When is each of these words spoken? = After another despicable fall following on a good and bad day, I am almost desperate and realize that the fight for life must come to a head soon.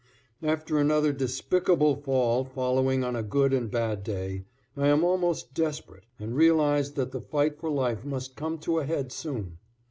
= 0.27 0.41
After 0.57 0.79
another 0.79 1.13
despicable 1.13 1.95
fall 1.95 2.43
following 2.43 3.03
on 3.03 3.15
a 3.15 3.21
good 3.21 3.53
and 3.53 3.69
bad 3.69 4.01
day, 4.03 4.45
I 4.75 4.87
am 4.87 5.03
almost 5.03 5.53
desperate 5.53 6.05
and 6.17 6.35
realize 6.35 6.93
that 6.93 7.11
the 7.11 7.21
fight 7.21 7.59
for 7.59 7.69
life 7.69 8.03
must 8.03 8.35
come 8.35 8.57
to 8.61 8.79
a 8.79 8.83
head 8.85 9.11
soon. 9.11 9.59